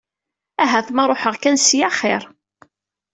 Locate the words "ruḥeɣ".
1.09-1.35